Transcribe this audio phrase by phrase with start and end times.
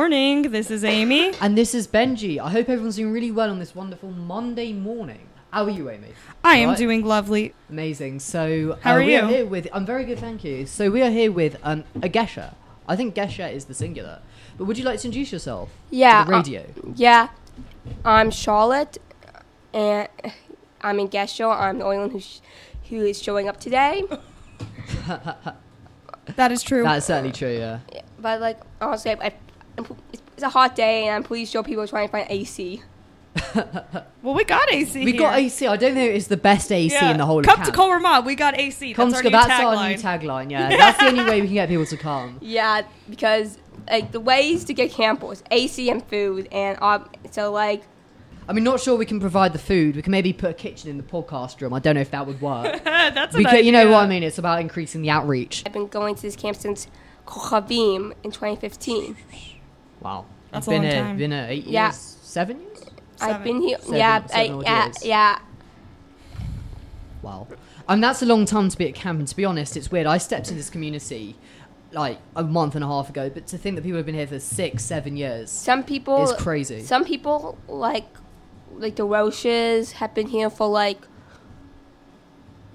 [0.00, 0.42] morning.
[0.52, 1.32] This is Amy.
[1.40, 2.38] And this is Benji.
[2.38, 5.26] I hope everyone's doing really well on this wonderful Monday morning.
[5.50, 6.08] How are you, Amy?
[6.44, 6.76] I am Right.
[6.76, 7.54] doing lovely.
[7.70, 8.20] Amazing.
[8.20, 9.20] So, How uh, are we you?
[9.20, 10.66] Are here with, I'm very good, thank you.
[10.66, 12.52] So, we are here with um, a Gesher.
[12.86, 14.20] I think Gesher is the singular.
[14.58, 16.24] But would you like to introduce yourself Yeah.
[16.24, 16.62] to the uh, radio?
[16.94, 17.28] yeah.
[18.04, 18.98] I'm Charlotte,
[19.72, 20.08] and
[20.82, 21.50] I'm in Gesher.
[21.58, 22.40] I'm the only one who, sh-
[22.90, 24.04] who is showing up today.
[26.34, 26.82] That is true.
[26.82, 27.78] That's certainly true, yeah.
[28.20, 29.32] But like honestly, I, I,
[29.78, 32.82] it's, it's a hot day, and I'm pretty sure people are trying to find AC.
[34.22, 35.04] well, we got AC.
[35.04, 35.38] We got.
[35.38, 35.66] AC.
[35.66, 37.10] I don't know if it's the best AC Yeah.
[37.10, 37.76] in the whole Come of to camp.
[37.76, 38.24] Colmar.
[38.24, 38.94] We got AC.
[38.94, 40.22] Come That's to our new that's our new tagline.
[40.22, 40.68] tagline, yeah.
[40.76, 42.38] That's the only way we can get people to come.
[42.40, 43.58] Yeah, because
[43.90, 47.82] like the ways to get campers, AC and food, and um, so like
[48.48, 49.96] I mean, not sure we can provide the food.
[49.96, 51.74] We can maybe put a kitchen in the podcast room.
[51.74, 52.80] I don't know if that would work.
[52.84, 54.22] That's an because you know what I mean.
[54.22, 55.62] It's about increasing the outreach.
[55.66, 56.86] I've been going to this camp since
[57.26, 59.16] Kochavim in 2015.
[60.06, 61.16] Wow, That's You've a been long here, time.
[61.18, 61.86] Been here eight Yeah.
[61.86, 62.78] years, seven years.
[63.20, 63.42] I've Seven.
[63.42, 65.04] been here, Seven- yeah, seven I- odd yeah, years.
[65.04, 65.38] yeah.
[67.22, 67.48] Wow,
[67.88, 69.18] And that's a long time to be at camp.
[69.18, 70.06] And to be honest, it's weird.
[70.06, 71.34] I stepped in this community
[71.92, 74.26] like a month and a half ago, but to think that people have been here
[74.28, 76.82] for six, seven years Some people is crazy.
[76.84, 78.06] Some people like
[78.76, 81.00] like the Roches have been here for like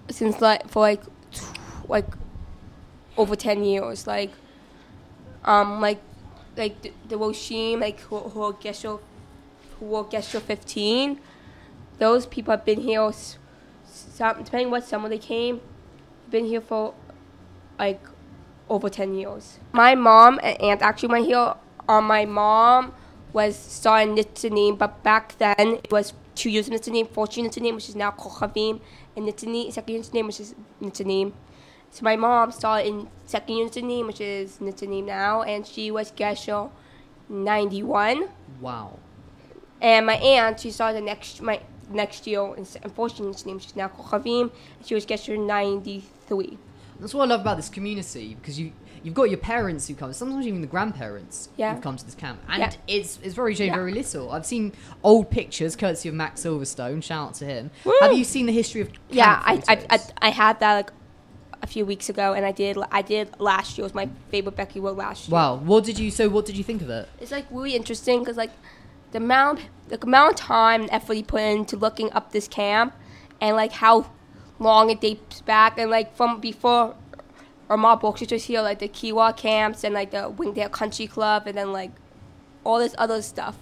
[0.10, 2.08] since like for like tw- like
[3.18, 4.06] over ten years.
[4.06, 4.32] Like
[5.46, 6.02] um like
[6.58, 9.00] like the, Roshim like who who are Gesher
[9.80, 11.20] who were Gesher fifteen.
[11.98, 13.12] Those people have been here.
[13.86, 15.62] Some depending what summer they came,
[16.30, 16.94] been here for
[17.78, 18.02] like
[18.70, 19.60] over 10 years.
[19.74, 21.56] My mom and aunt actually went here.
[21.90, 22.94] Um, my mom
[23.34, 27.90] was starting Nitzanim, but back then it was two years of Nitzanim, 14 Nitzanim, which
[27.90, 28.80] is now Kochavim,
[29.16, 31.34] and Nitzanim, second Nitzanim, which is Nitzanim.
[31.92, 36.12] So my mom started in second year Nitzanim, which is Nitzanim now, and she was
[36.12, 36.70] Gesher
[37.30, 38.30] 91.
[38.60, 38.98] wow.
[39.82, 43.56] And my aunt, she started the next my next year in se- in 14 Nitzanim,
[43.56, 46.58] which is now Kochavim, and she was Gesher 93.
[47.00, 48.72] That's what I love about this community because you
[49.04, 51.74] you've got your parents who come, sometimes even the grandparents Yeah.
[51.74, 52.72] who've come to this camp, and Yeah.
[52.88, 53.76] it's it's very changed Yeah.
[53.78, 54.32] very little.
[54.32, 54.72] I've seen
[55.04, 57.02] old pictures, courtesy of Max Silverstone.
[57.04, 57.72] Shout out to him.
[57.84, 57.94] Woo!
[58.02, 60.00] Have you seen the history of Yeah, I, I, I.
[60.22, 60.92] I had that like
[61.62, 63.84] a few weeks ago, and I did I did last year.
[63.84, 65.34] It was my favorite Becky Road last year.
[65.34, 66.12] Wow, what did you?
[66.12, 67.08] So, what did you think of it?
[67.20, 68.52] It's like really interesting because like
[69.12, 72.96] the amount the amount of time and effort he put into looking up this camp,
[73.40, 74.12] and like how
[74.60, 76.96] long it dates back, and like from before.
[77.70, 81.48] Or my books was here, like the Kiwa camps and like the Wingdale Country Club,
[81.48, 81.92] and then like
[82.66, 83.58] all this other stuff.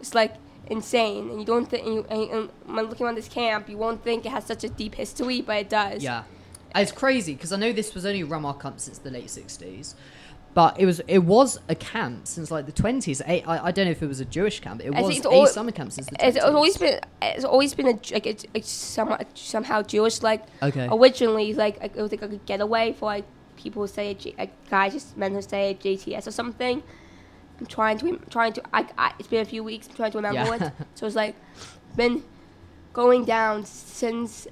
[0.00, 0.36] It's like
[0.68, 1.86] insane, and you don't think.
[1.86, 4.64] And, you, and, and when looking around this camp, you won't think it has such
[4.64, 6.02] a deep history, but it does.
[6.02, 6.24] Yeah,
[6.74, 9.94] it's crazy because I know this was only our camp since the late sixties,
[10.54, 13.20] but it was it was a camp since like the twenties.
[13.22, 14.82] I, I don't know if it was a Jewish camp.
[14.84, 17.00] It was think a it's al- summer camp since the It's always been.
[17.20, 20.22] It's always been a like it's, it's somehow somehow Jewish.
[20.22, 20.88] Like Okay.
[20.90, 23.24] originally, like it was like a getaway for like
[23.56, 26.82] people who say like guys just men who say JTS or something.
[27.60, 28.62] I'm trying to I'm trying to.
[28.72, 29.88] I, I it's been a few weeks.
[29.88, 30.66] I'm trying to remember Yeah.
[30.66, 30.72] it.
[30.94, 31.34] So it's like
[31.96, 32.24] been
[32.92, 34.48] going down since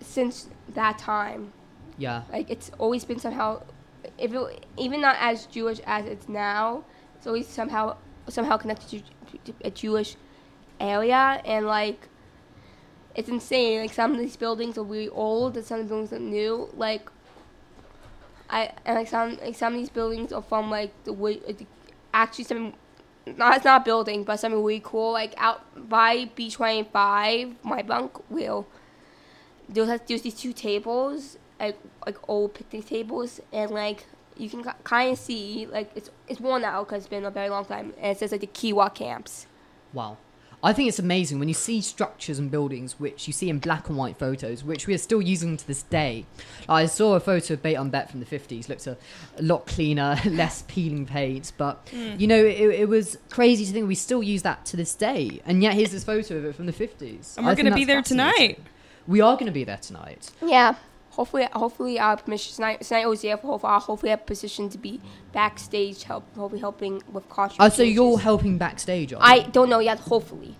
[0.00, 1.52] since that time.
[2.00, 2.22] Yeah.
[2.32, 3.62] Like it's always been somehow,
[4.18, 6.84] if it, even not as Jewish as it's now,
[7.16, 7.96] it's always somehow
[8.28, 10.16] somehow connected to, to a Jewish
[10.80, 12.08] area, and like
[13.14, 13.82] it's insane.
[13.82, 16.70] Like some of these buildings are really old, and some of the buildings are new.
[16.74, 17.10] Like
[18.48, 21.40] I and like some like some of these buildings are from like the way
[22.14, 22.72] actually some.
[23.26, 25.12] Not, it's not a building, but something really cool.
[25.12, 28.66] Like out by B twenty five, my bunk will
[29.68, 34.06] there's there's these two tables, like like old picnic tables, and like
[34.36, 37.50] you can kind of see like it's it's worn out because it's been a very
[37.50, 39.46] long time, and it says like the Kiwa camps.
[39.92, 40.16] Wow.
[40.62, 43.88] I think it's amazing when you see structures and buildings which you see in black
[43.88, 46.26] and white photos, which we are still using to this day.
[46.68, 48.98] I saw a photo of Beit on Bet from the 50s, looked a,
[49.38, 52.20] a lot cleaner, less peeling paint, but mm.
[52.20, 55.40] you know, it, it was crazy to think we still use that to this day.
[55.46, 57.38] And yet, here's this photo of it from the 50s.
[57.38, 58.60] And we're going to be there tonight.
[59.06, 60.30] We are going to be there tonight.
[60.42, 60.74] Yeah.
[61.20, 62.80] Hopefully, hopefully our permission tonight.
[62.80, 65.02] Tonight was there for hopefully, I'll hopefully have position to be
[65.34, 67.58] backstage, help, hopefully helping with costume.
[67.60, 69.52] Oh, so you're helping backstage, I you?
[69.52, 69.98] don't know yet.
[69.98, 70.56] Hopefully,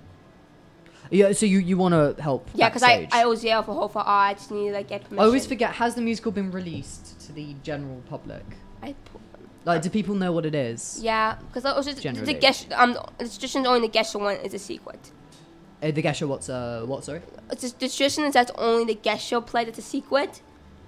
[1.11, 3.09] Yeah, so you, you want to help yeah, because I.
[3.11, 5.23] I was there for hopefully I just need to like get permission.
[5.23, 8.45] I always forget, has the musical been released to the general public?
[8.83, 8.95] I,
[9.65, 11.01] Like, do people know what it is?
[11.03, 12.71] yeah, because was just the guest.
[12.73, 15.11] Um, the tradition only the guest one is a secret.
[15.83, 17.23] Uh, the Gesher, what's, uh, what, sorry?
[17.51, 20.43] It's the tradition is that only the Gesher play that's a secret.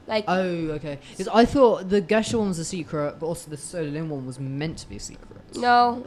[0.06, 0.40] Like Oh,
[0.76, 0.98] okay.
[1.16, 4.38] 'Cause I thought the Gesher one was a secret, but also the Solelim one was
[4.40, 5.56] meant to be a secret.
[5.56, 6.04] no,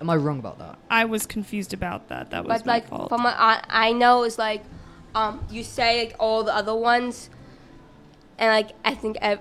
[0.00, 0.78] Am I wrong about that?
[0.90, 2.30] I was confused about that.
[2.30, 3.08] That was But my like fault.
[3.10, 4.62] from what I, I know is like,
[5.14, 7.28] um, you say like all the other ones,
[8.38, 9.40] and like I think, ev-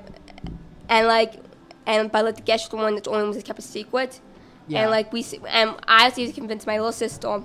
[0.89, 1.35] and like,
[1.85, 4.19] and but like the Gesher one that's only was kept a secret,
[4.67, 4.81] Yeah.
[4.81, 7.43] and like we s- and I was able to convince my little sister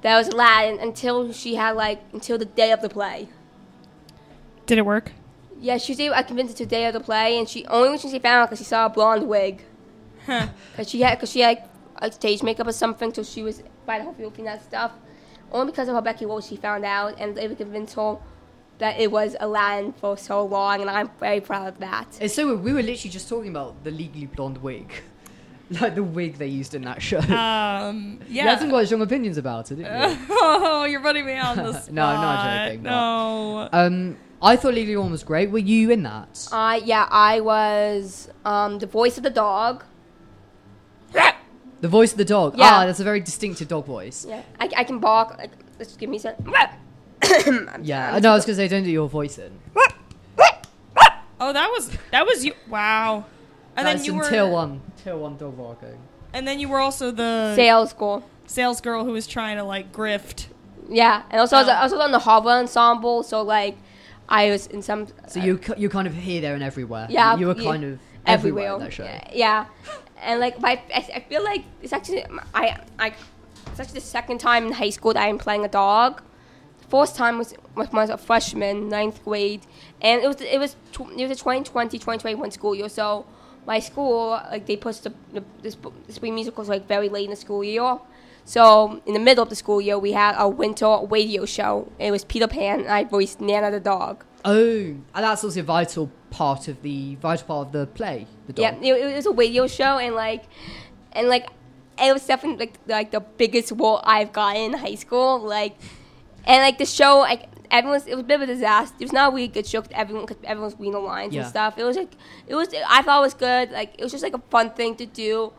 [0.00, 3.28] that was Aladdin until she had like until the day of the play.
[4.64, 5.12] Did it work?
[5.60, 6.14] Yeah, she was able.
[6.14, 8.26] I convinced her to the day of the play, and she only when she found
[8.26, 9.62] out because she saw a blonde wig.
[10.26, 10.48] Huh.
[10.74, 11.68] Cause she had, cause she had
[12.00, 14.92] like stage makeup or something, so she was by the whole filming that stuff.
[15.52, 18.16] Only because of how Becky Walsh she found out, and they convinced her
[18.78, 22.16] that it was Aladdin for so long, and I'm very proud of that.
[22.22, 24.90] It's so we were literally just talking about the Legally Blonde wig,
[25.82, 27.18] like the wig they used in that show.
[27.20, 28.72] Um, You had some yeah.
[28.72, 30.26] quite strong opinions about it, didn't you?
[30.30, 31.92] oh, you're putting me on the spot.
[31.92, 33.68] No, I'm not joking, but- No.
[33.72, 35.50] um, I thought Legally Blonde was great.
[35.50, 36.48] Were you in that?
[36.52, 39.82] I yeah, I was um, the voice of the dog.
[41.80, 42.56] The voice of the dog.
[42.56, 42.70] Yeah.
[42.72, 44.24] Ah, that's a very distinctive dog voice.
[44.26, 45.36] Yeah, I, I can bark.
[45.36, 46.34] Like, just give me some.
[47.82, 48.32] Yeah, I know.
[48.32, 49.52] I was gonna say, don't do your voice in.
[51.40, 52.54] Oh, that was that was you.
[52.70, 53.26] Wow.
[53.76, 54.80] And That's then you in were tier one.
[55.02, 55.98] Tier one dog barking.
[56.32, 58.24] and then you were also the Sales girl.
[58.46, 60.46] sales girl who was trying to like grift.
[60.88, 61.68] Yeah, and also I, was.
[61.68, 63.76] I was on the Hava ensemble, so like
[64.28, 67.06] I was in some So you you kind of here, there, and everywhere.
[67.10, 69.04] Yeah, you were yeah, kind of everywhere, in that show.
[69.04, 69.66] Yeah, yeah.
[70.20, 72.24] and like my, I, I feel like it's actually
[72.54, 73.14] I I
[73.66, 76.22] it's actually the second time in high school that I'm playing a dog.
[76.80, 79.66] The first time was when I was a freshman, ninth grade,
[80.00, 82.88] and it was it was tw- it was a 2020 2021 school year.
[82.88, 83.26] So
[83.66, 87.24] my school like they pushed the, the, the, sp- the spring musicals like very late
[87.24, 87.98] in the school year.
[88.44, 91.90] So in the middle of the school year, we had a winter radio show.
[91.98, 94.24] It was Peter Pan, and I voiced Nana the dog.
[94.44, 98.26] Oh, and that's also a vital part of the vital part of the play.
[98.46, 98.82] The dog.
[98.82, 100.44] Yeah, it, it was a radio show, and like,
[101.12, 101.48] and like,
[101.98, 105.38] it was definitely like like the biggest role I've gotten in high school.
[105.40, 105.76] Like,
[106.44, 108.94] and like the show, like everyone's, it was a bit of a disaster.
[109.00, 111.40] It was not a really good show because everyone, cause everyone's reading the lines Yeah.
[111.42, 111.78] and stuff.
[111.78, 112.12] It was like,
[112.46, 113.70] it was, I thought it was good.
[113.72, 115.52] Like, it was just like a fun thing to do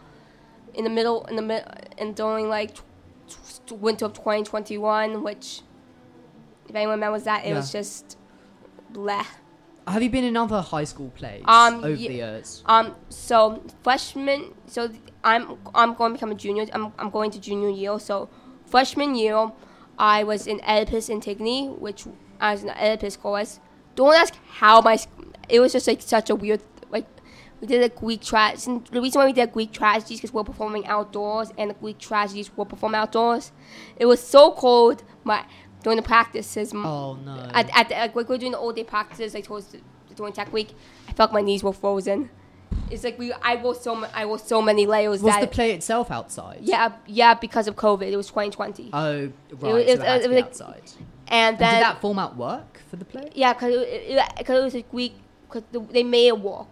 [0.76, 1.64] in the middle, in the mid,
[1.98, 2.72] and during like
[3.72, 5.62] winter of 2021, which,
[6.70, 8.18] if anyone remembers that, it was just
[8.92, 9.26] bleh.
[9.88, 12.64] Have you been in other high school plays Um, over the years?
[12.66, 14.90] Um, so freshman, so
[15.24, 16.66] I'm I'm going to become a junior.
[16.74, 18.00] I'm I'm going to junior year.
[18.00, 18.30] So
[18.66, 19.52] freshman year,
[20.00, 22.06] I was in Oedipus Antigone, which
[22.42, 23.60] I was in Oedipus course.
[23.96, 24.98] Don't ask how my
[25.50, 26.64] it was just like such a weird
[27.62, 28.82] we did a Greek tragedy.
[28.92, 32.56] The reason why we did Greek tragedies because we're performing outdoors, and the Greek tragedies
[32.58, 33.52] were performed outdoors.
[33.98, 35.04] It was so cold.
[35.24, 35.46] My
[35.84, 37.50] during the practices, Oh no.
[37.54, 39.80] at, at the, like we we're doing the all day practices like towards the,
[40.16, 40.70] during tech week,
[41.08, 42.30] I felt my knees were frozen.
[42.92, 45.72] It's like we I wore so ma- I wore so many layers was the play
[45.74, 46.60] itself outside?
[46.62, 49.24] yeah yeah because of COVID it was 2020 Oh, right.
[49.24, 50.82] it so was- it it was like- outside.
[51.28, 53.30] and And then did that format work for the play?
[53.34, 55.14] yeah because it, it, cause it was a Greek
[55.50, 56.68] because they made it work.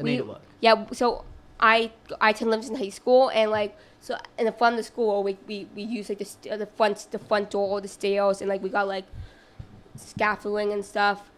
[0.00, 0.40] They We- made it work.
[0.60, 1.24] Yeah, so
[1.58, 5.22] I I attended Livingston High School and like so in the front of the school
[5.22, 8.40] we we, we used like the st- the front the front door or the stairs
[8.40, 9.04] and like we got like
[9.96, 11.30] scaffolding and stuff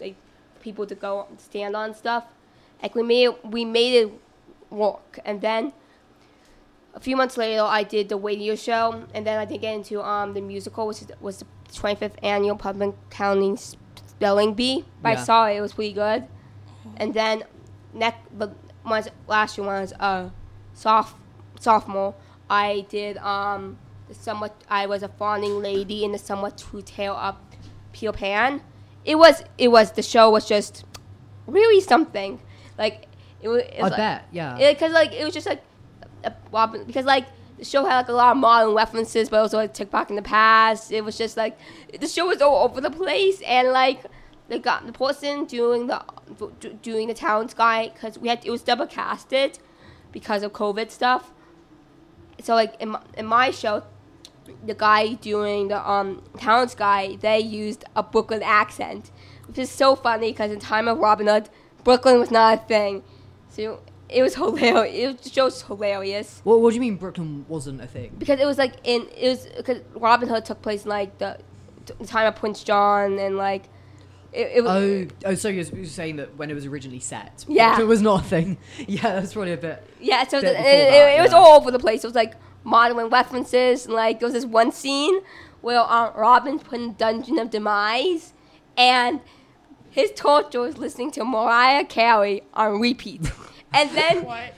[0.00, 0.16] like
[0.60, 2.24] people to go stand on stuff
[2.82, 4.12] like we made it, we made it
[4.70, 5.72] work and then
[6.94, 10.02] a few months later I did the radio show and then I did get into
[10.02, 15.20] um the musical which was the 25th annual Putnam County Spelling Bee but Yeah.
[15.20, 16.26] I saw it it was pretty good
[16.98, 17.44] and then
[17.92, 20.30] next but was last year when I was uh
[20.74, 21.14] soph-
[21.60, 22.14] sophomore
[22.50, 27.14] I did um the somewhat I was a fawning lady in the somewhat true tale
[27.14, 27.36] of
[27.92, 28.62] Peter Pan.
[29.04, 30.84] It was it was the show was just
[31.46, 32.40] really something
[32.78, 33.06] like
[33.40, 33.62] it was.
[33.62, 34.24] It I like, bet.
[34.32, 34.72] Yeah.
[34.72, 35.62] because like it was just like
[36.24, 37.26] a, Robin because like
[37.58, 40.16] the show had like a lot of modern references, but also like took back in
[40.16, 40.92] the past.
[40.92, 41.58] It was just like
[41.98, 44.02] the show was all over the place, and like
[44.52, 46.04] they got the person doing the
[46.82, 49.58] doing the town's guy because we had it was double casted
[50.12, 51.32] because of COVID stuff.
[52.42, 53.82] So like in my, in my show,
[54.66, 59.10] the guy doing the um town's guy, they used a Brooklyn accent,
[59.46, 61.48] which is so funny because in time of Robin Hood,
[61.82, 63.02] Brooklyn was not a thing.
[63.48, 63.80] So
[64.10, 64.94] it was hilarious.
[64.94, 68.16] It was, the show was hilarious what, what do you mean Brooklyn wasn't a thing?
[68.18, 71.38] because it was like in it was because Robin Hood took place in like the,
[71.86, 73.70] the time of Prince John and like
[74.32, 74.70] it, it was.
[74.70, 77.80] Oh, oh, so you're, you're saying that when it was originally set, Yeah.
[77.80, 78.58] it was not a thing.
[78.88, 79.86] Yeah, that's probably a bit.
[80.00, 81.38] Yeah, so bit the, it, before it- that, it was yeah.
[81.38, 82.02] all over the place.
[82.04, 82.34] It was like
[82.64, 85.20] modeling references, and like there was this one scene
[85.60, 88.32] where um, Robin's put in Dungeon of Demise,
[88.76, 89.20] and
[89.90, 93.30] his torture was listening to Mariah Carey on repeat,
[93.74, 94.54] and then What?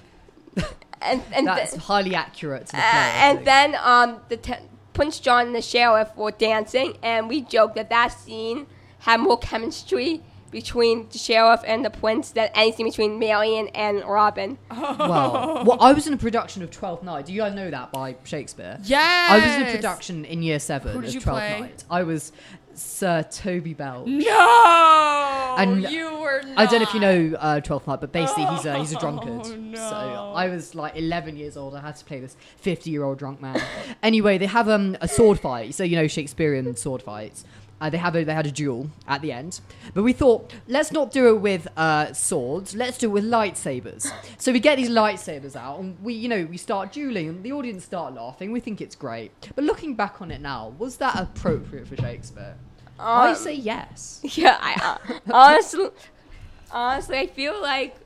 [1.03, 2.89] and and That's th- highly accurate to the uh, play.
[2.91, 3.45] I and think.
[3.47, 4.55] then um the t-
[4.95, 8.67] Punch John and the sheriff were dancing, and we joked that that scene
[9.05, 14.57] had more chemistry between the sheriff and the prince than anything between Marion and Robin.
[14.71, 17.27] well, well, I was in a production of Twelfth Night.
[17.27, 18.79] Do you guys know that by Shakespeare?
[18.85, 19.31] Yes.
[19.31, 21.61] I was in a production in year seven Who did of you Twelfth play?
[21.61, 21.85] Night.
[21.91, 22.33] I was
[22.73, 24.07] Sir Toby Belch.
[24.07, 25.55] No.
[25.59, 26.43] And you were.
[26.43, 26.59] Not.
[26.59, 28.99] I don't know if you know uh, Twelfth Night, but basically he's a he's a
[28.99, 29.43] drunkard.
[29.45, 29.77] Oh, no.
[29.77, 31.75] So I was like 11 years old.
[31.75, 33.61] I had to play this 50 year old drunk man.
[34.03, 35.75] anyway, they have um, a sword fight.
[35.75, 37.45] So you know Shakespearean sword fights.
[37.85, 39.61] Uh, they have a, they had a duel at the end,
[39.93, 42.75] but we thought let's not do it with uh, swords.
[42.75, 44.11] Let's do it with lightsabers.
[44.39, 47.53] So we get these lightsabers out, and we you know we start dueling, and the
[47.53, 48.53] audience start laughing.
[48.53, 52.55] We think it's great, but looking back on it now, was that appropriate for Shakespeare?
[52.99, 54.23] I Um, say yes.
[54.35, 55.89] Yeah, I uh, honestly,
[56.71, 57.97] honestly, I feel like,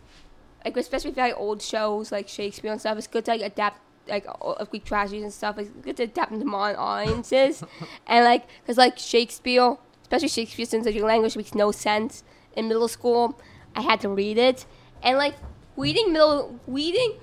[0.65, 3.79] like especially with like old shows like Shakespeare and stuff, it's good to like adapt
[4.09, 5.57] like of Greek tragedies and stuff.
[5.57, 7.63] Like good to adapt into to modern audiences,
[8.07, 12.23] and like because like Shakespeare, especially Shakespeare, since like, your language makes no sense
[12.57, 13.39] in middle school,
[13.77, 14.67] I had to read it,
[15.03, 15.35] and like
[15.77, 17.15] reading middle reading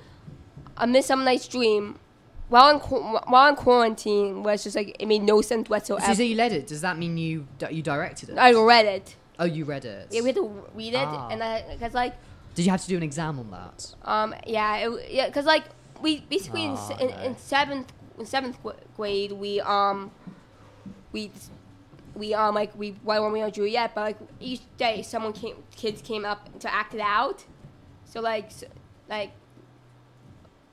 [0.77, 1.99] a Midsummer Night's Dream.
[2.47, 6.09] While in, while in quarantine, was just like it made no sense So whatsoever.
[6.09, 6.67] you say you led it.
[6.67, 8.37] Does that mean you you directed it?
[8.37, 9.15] I read it.
[9.39, 10.09] Oh, you read it.
[10.11, 11.27] Yeah, we had to read it, Ah.
[11.29, 12.13] and I, cause like,
[12.53, 13.95] Did you have to do an exam on that?
[14.03, 15.63] um, yeah, it, yeah, cause like
[16.01, 18.57] we basically in, Ah, in, in seventh in seventh
[18.95, 20.11] grade we um
[21.11, 21.31] we
[22.15, 26.01] we um like we why Romeo and Juliet, but like each day someone came kids
[26.01, 27.45] came up to act it out,
[28.05, 28.63] so like s
[29.09, 29.31] like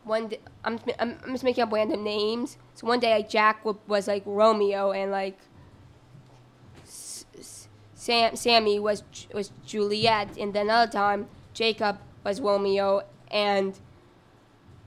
[0.05, 2.59] one day, I'm just I'm, I'm just making up random names.
[2.75, 5.39] So one day like Jack w- was like Romeo and like
[6.85, 9.03] S- S- Sam Sammy was
[9.33, 13.79] was Juliet, and then another time Jacob was Romeo and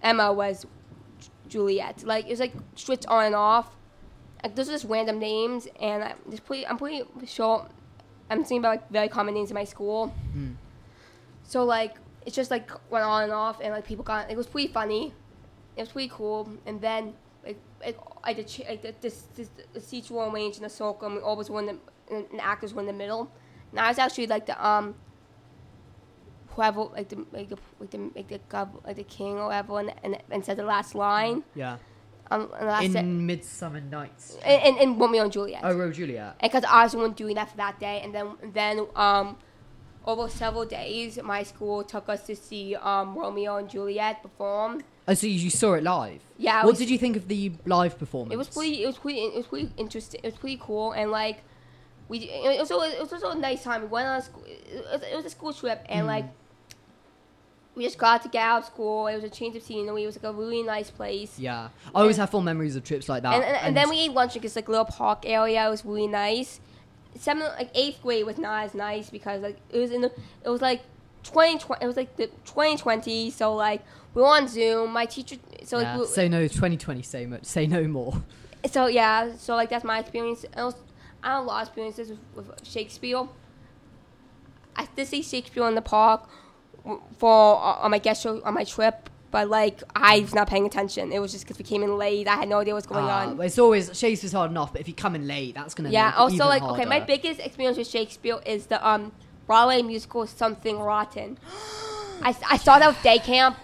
[0.06, 0.66] Emma was
[1.50, 2.04] Juliet.
[2.04, 3.76] Like it was like switched on and off.
[4.44, 6.66] Like those are just random names, and I'm just pretty.
[6.66, 7.68] I'm pretty sure.
[8.30, 10.08] I'm thinking about like very common names in my school.
[10.34, 10.52] Hmm.
[11.44, 11.96] So like
[12.26, 14.30] it's just like went on and off, and like people got.
[14.30, 15.14] It was pretty funny.
[15.76, 19.50] It was pretty cool, and then like like I did ch- like the, this, this
[19.74, 21.78] the seats were arranged in a circle, and we always were in the
[22.12, 23.32] and the actors were in the middle.
[23.72, 24.94] And I was actually like the um
[26.56, 29.80] whoever like the like the like the like the, gov- like the king or whatever,
[29.80, 31.44] and, and and said the last line.
[31.56, 31.78] Yeah.
[32.32, 34.36] Um, and last In se- Midsummer Nights.
[34.44, 35.62] in, in, in Romeo and Juliet.
[35.64, 36.40] Oh, Romeo and Juliet.
[36.42, 39.38] Because I was the one doing that for that day, and then then um,
[40.08, 44.82] over several days, my school took us to see um, Romeo and Juliet perform.
[45.08, 46.20] Oh, so you, saw it live?
[46.40, 48.34] Yeah, What was- did you think of the live performance?
[48.34, 48.82] It was pretty.
[48.84, 49.20] It was pretty.
[49.20, 50.20] It was pretty interesting.
[50.24, 51.44] It was pretty cool, and like
[52.08, 52.18] we.
[52.22, 52.72] It was.
[52.72, 53.82] Also, it was also a nice time.
[53.84, 54.44] We went on a school.
[54.48, 56.26] It was, it was a school trip, and like
[57.76, 59.08] we just got to get out of school.
[59.08, 60.04] It was a change of scenery.
[60.04, 61.38] It was like a really nice place.
[61.38, 61.70] Yeah.
[61.94, 63.36] I always have fond memories of trips like that.
[63.36, 65.68] and, and, and then we ate lunch in this like little park area.
[65.68, 66.62] It was really nice.
[67.18, 70.12] Seventh, like eighth grade was not as nice because like it was in the,
[70.44, 70.82] it was like
[71.24, 71.84] twenty twenty.
[71.84, 73.30] It was like the twenty twenty.
[73.30, 74.92] So like we were on Zoom.
[74.92, 75.38] My teacher.
[75.64, 76.00] So like yeah.
[76.00, 78.22] we, Say no, 2020, say, mo- say no more.
[78.72, 79.34] so yeah.
[79.38, 80.46] So like that's my experience.
[80.56, 80.76] I, was,
[81.24, 83.28] I have a lot of experiences with, with Shakespeare.
[84.78, 86.30] I did see Shakespeare in the park
[87.18, 89.10] for uh, on my Gesher on my trip.
[89.32, 91.12] But like I was not paying attention.
[91.12, 92.26] It was just because we came in late.
[92.28, 93.38] I had no idea what's going Ah, on.
[93.38, 95.92] well, It's always, Shakespeare's hard enough, but if you come in late, that's going to
[95.92, 96.06] Yeah.
[96.08, 99.12] make Also, even like, okay, my biggest experience with Shakespeare is the um
[99.46, 101.38] Broadway musical Something Rotten.
[102.24, 103.58] I, I saw that with day camp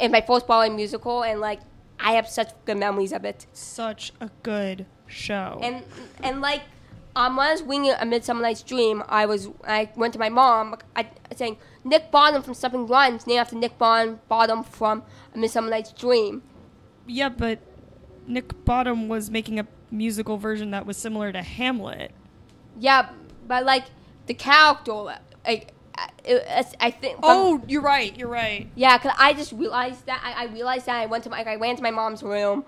[0.00, 1.60] in my first Broadway musical, and like
[2.00, 3.46] I have such good memories of it.
[3.52, 5.60] Such a good show.
[5.62, 5.84] And
[6.24, 6.62] and like
[7.16, 10.28] um, when I was winging A Midsummer Night's Dream, I was I went to my
[10.28, 15.02] mom, I, saying Nick Bottom from Something is named after Nick Bon- Bottom from
[15.34, 16.42] A Midsummer Night's Dream.
[17.06, 17.58] yeah, but
[18.26, 22.10] Nick Bottom was making a musical version that was similar to Hamlet.
[22.80, 23.10] Yeah,
[23.46, 23.84] but like
[24.26, 24.92] the character,
[25.46, 27.14] like I- I think.
[27.16, 28.16] from- Oh, you're right.
[28.16, 28.68] You're right.
[28.74, 31.56] Yeah, cause I just realized that I, I realized that I went to my I
[31.56, 32.64] went to my mom's room,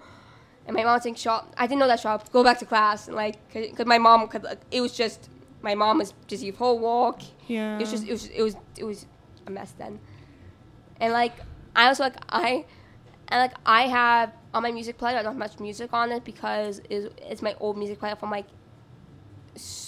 [0.66, 2.30] and my mom was saying, "Shop." I didn't know that shop.
[2.32, 5.30] Go back to class, and like, cause, 'cause my mom, cause like, it was just
[5.62, 7.20] my mom was busy with her work.
[7.48, 7.76] Yeah.
[7.76, 9.06] It was just it was it was it was
[9.46, 9.98] a mess then,
[11.00, 11.32] and like
[11.74, 12.64] I was like I,
[13.28, 15.16] and like I have on my music player.
[15.18, 18.30] I don't have much music on it because it's, it's my old music player from
[18.30, 18.46] like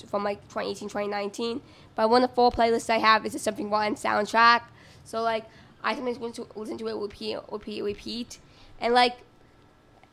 [0.09, 1.61] from like 2018 2019
[1.95, 4.63] but one of the four playlists i have is a something rotten soundtrack
[5.05, 5.45] so like
[5.85, 8.39] i sometimes listen to, listen to it repeat repeat repeat
[8.81, 9.19] and like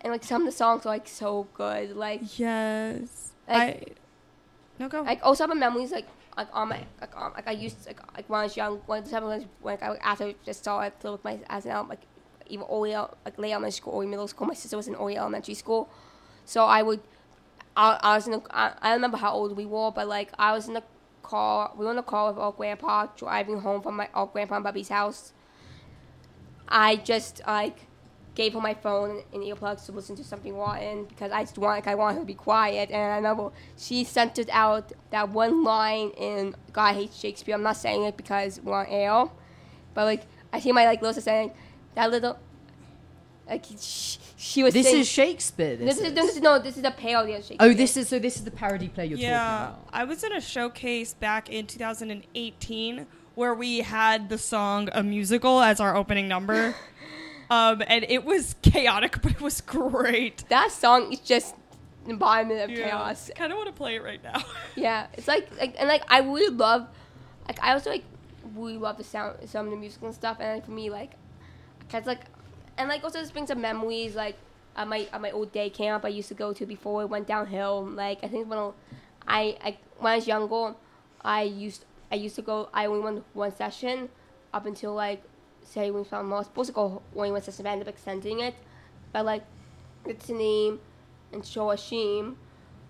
[0.01, 3.33] and like some of the songs are like so good like Yes.
[3.47, 3.59] Like-
[3.89, 3.93] I.
[4.77, 5.01] No go.
[5.03, 8.29] like also have memories like like on my like um, like I used like like
[8.29, 10.99] when I was young when the time was when I after I just saw it
[10.99, 12.01] to look my as an album like
[12.47, 14.45] even early, like late elementary school or middle school.
[14.47, 15.89] My sister was in early elementary school,
[16.43, 16.99] so I would.
[17.77, 18.33] I, I was in.
[18.33, 20.83] A, I, I don't remember how old we were, but like I was in the
[21.23, 21.71] car.
[21.77, 24.63] We were in the car with our grandpa driving home from my our grandpa and
[24.63, 25.31] Bubby's house.
[26.67, 27.84] I just like
[28.35, 31.77] gave her my phone and earplugs to listen to something rotten because I just want
[31.77, 32.91] like I want her to be quiet.
[32.91, 37.55] And I remember she sent it out that one line in God Hates Shakespeare.
[37.55, 39.25] I'm not saying it because we're on air,
[39.93, 40.23] but like
[40.53, 41.51] I see my like little sister saying
[41.95, 42.37] that little
[43.47, 44.73] like she, she was.
[44.73, 45.75] This saying, is Shakespeare.
[45.75, 47.57] This, this is, this is no this is a parody of Shakespeare.
[47.59, 48.19] Oh, this is so.
[48.19, 49.89] This is the parody play you're yeah, talking about.
[49.93, 55.61] I was in a showcase back in 2018 where we had the song "A Musical"
[55.61, 56.75] as our opening number,
[57.49, 60.43] um, and it was chaotic, but it was great.
[60.49, 61.55] that song is just
[62.05, 63.31] an embodiment of chaos.
[63.35, 64.43] kind of want to play it right now.
[64.75, 66.87] Yeah, it's like like and like I really love,
[67.47, 68.03] like I also like
[68.55, 70.37] really love the sound, some of the music and stuff.
[70.39, 71.11] And like, for me, like,
[71.89, 72.21] cause like,
[72.77, 74.35] and like also this brings up memories like
[74.75, 77.27] at my at my old day camp I used to go to before it went
[77.27, 77.85] downhill.
[77.85, 78.59] Like I think when
[79.27, 80.75] I I when I was younger,
[81.21, 82.69] I used I used to go.
[82.73, 84.09] I only went one session
[84.53, 85.23] up until like
[85.65, 87.01] say we found I was supposed to go
[87.41, 88.55] session, but I ended up extending it.
[89.11, 89.43] But like
[90.05, 90.79] it's name
[91.33, 92.35] and Shoafim.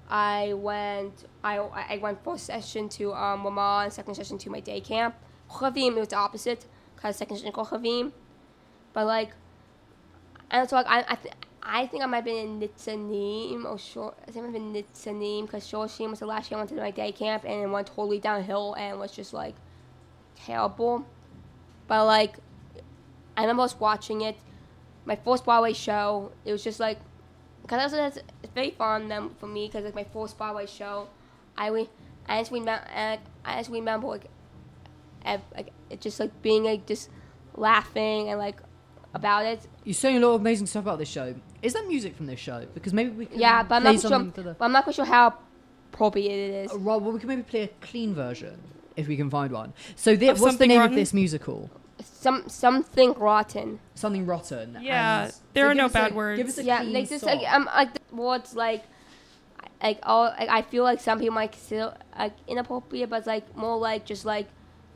[0.07, 4.59] I went I I went first session to um Mama and second session to my
[4.59, 5.15] day camp.
[5.49, 6.65] Chavim it was the opposite
[6.95, 8.11] because second session Chavim,
[8.93, 9.31] but like
[10.51, 13.79] and so like I I, th- I think I might have been in Nitzanim or
[13.79, 16.69] short I think I've been in Nitzanim because Shoafim was the last year I went
[16.69, 19.55] to my day camp and it went totally downhill and was just like
[20.35, 21.05] terrible,
[21.87, 22.35] but like
[23.37, 24.37] I remember I was watching it
[25.05, 26.31] my first Broadway show.
[26.45, 26.99] It was just like
[27.61, 31.07] because also that's it's very fun then for me because like my first Broadway show,
[31.57, 31.89] I re-
[32.27, 32.81] I just remember
[33.45, 34.25] I just remember like,
[35.25, 37.09] ev- like it just like being like just
[37.55, 38.57] laughing and like
[39.13, 39.67] about it.
[39.83, 41.33] You're saying a lot of amazing stuff about this show.
[41.61, 42.65] Is that music from this show?
[42.73, 44.09] Because maybe we can Yeah, but I'm not sure.
[44.09, 44.55] the.
[44.57, 45.33] But I'm not quite sure how
[45.93, 46.71] appropriate it is.
[46.71, 48.59] Uh, Rob, well, we can maybe play a clean version
[48.95, 49.73] if we can find one.
[49.95, 50.93] So, thi- what's the name Rotten?
[50.93, 51.69] of this musical?
[52.03, 53.79] Some something rotten.
[53.95, 54.77] Something rotten.
[54.81, 56.41] Yeah, and- there so are no us a- bad Give words.
[56.49, 57.37] us a yeah, clean like just song.
[57.37, 58.83] like um like the words like
[59.81, 63.55] like all like, I feel like some people might consider like inappropriate, but it's like
[63.55, 64.47] more like just like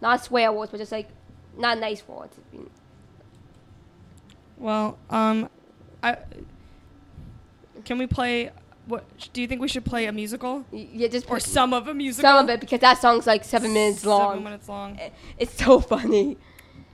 [0.01, 1.07] not swear words, but just like
[1.57, 2.35] not nice words.
[4.57, 5.49] Well, um,
[6.03, 6.17] I
[7.85, 8.51] can we play?
[8.87, 11.93] What do you think we should play a musical Yeah, just or some of a
[11.93, 12.27] musical?
[12.29, 14.31] some of it because that song's like seven minutes long.
[14.31, 14.95] Seven minutes long.
[14.97, 16.37] It- It's so funny.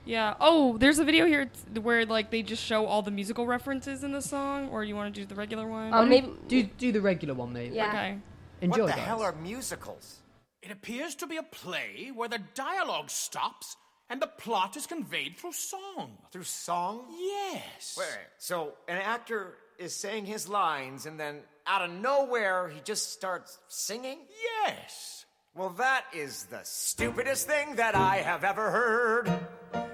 [0.06, 0.34] Yeah.
[0.40, 4.04] Oh, there's a video here t- where like they just show all the musical references
[4.04, 5.92] in the song, or you want to do the regular one?
[5.92, 7.74] Um, maybe do do the regular one, maybe.
[7.74, 7.88] Yeah.
[7.88, 8.18] Okay.
[8.62, 8.76] Enjoy.
[8.76, 8.80] It.
[8.80, 9.06] What the guys.
[9.06, 10.20] hell are musicals?
[10.62, 13.76] It appears to be a play where the dialogue stops
[14.08, 16.16] and the plot is conveyed through song.
[16.32, 17.06] Through song?
[17.18, 17.96] Yes.
[17.98, 18.26] Wait, wait.
[18.38, 23.58] So an actor is saying his lines, and then out of nowhere, he just starts
[23.68, 24.18] singing?
[24.64, 25.24] Yes.
[25.54, 29.85] Well, that is the stupidest thing that I have ever heard.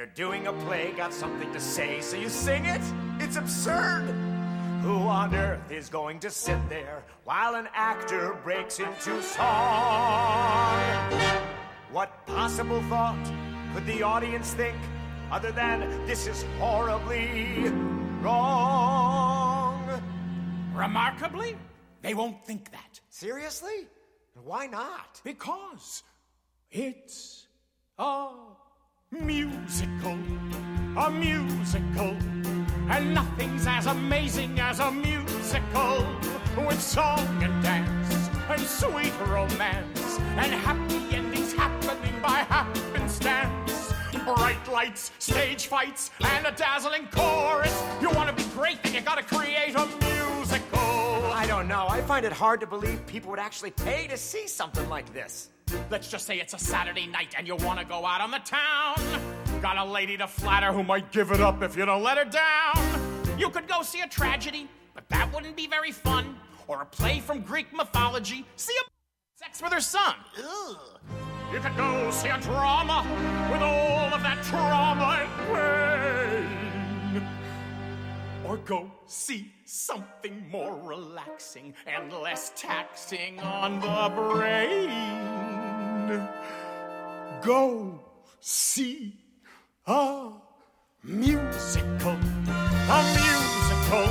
[0.00, 2.80] You're doing a play, got something to say, so you sing it?
[3.18, 4.06] It's absurd.
[4.80, 10.80] Who on earth is going to sit there while an actor breaks into song?
[11.92, 13.22] What possible thought
[13.74, 14.78] could the audience think
[15.30, 17.68] other than this is horribly
[18.22, 19.86] wrong?
[20.72, 21.58] Remarkably,
[22.00, 23.86] they won't think that Seriously?
[24.44, 25.20] Why not?
[25.24, 26.02] because
[26.70, 27.48] it's
[27.98, 28.30] a
[29.12, 30.18] musical.
[30.96, 32.16] A musical.
[32.88, 36.06] And nothing's as amazing as a musical
[36.56, 43.92] with song and dance and sweet romance and happy endings happening by happenstance.
[44.24, 47.82] Bright lights, stage fights, and a dazzling chorus.
[48.00, 50.78] You want to be great, then you gotta create a musical.
[51.32, 51.86] I don't know.
[51.88, 55.50] I find it hard to believe people would actually pay to see something like this.
[55.90, 58.38] Let's just say it's a Saturday night and you want to go out on the
[58.38, 58.96] town.
[59.60, 62.24] Got a lady to flatter who might give it up if you don't let her
[62.24, 63.38] down.
[63.38, 66.36] You could go see a tragedy, but that wouldn't be very fun.
[66.66, 68.44] Or a play from Greek mythology.
[68.56, 68.90] See a
[69.38, 70.14] sex with her son.
[70.38, 70.76] Ugh.
[71.52, 73.04] You could go see a drama
[73.50, 75.30] with all of that trauma and
[77.12, 77.28] pain.
[78.44, 85.39] Or go see something more relaxing and less taxing on the brain.
[87.42, 88.00] Go
[88.40, 89.14] see
[89.86, 90.32] a
[91.04, 92.18] musical.
[92.90, 94.10] A musical.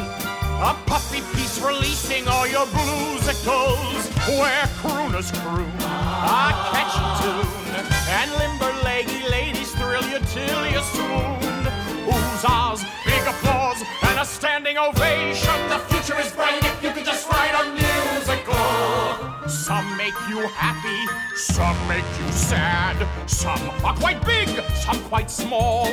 [0.62, 4.08] A puffy piece releasing all your bluesicles.
[4.40, 7.86] Where crooners croon a catchy tune.
[8.18, 11.64] And limber leggy ladies thrill you till you swoon.
[12.08, 15.60] Oohs, ahs, big applause and a standing ovation.
[15.68, 19.29] The future is bright if you could just write a musical.
[19.50, 22.96] Some make you happy, some make you sad.
[23.28, 25.88] Some are quite big, some quite small.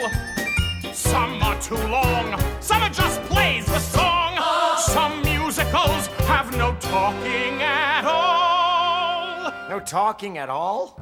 [0.92, 4.36] Some are too long, some are just plays the song.
[4.78, 9.50] Some musicals have no talking at all.
[9.70, 11.00] No talking at all?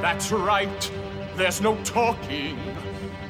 [0.00, 0.90] That's right,
[1.36, 2.58] there's no talking.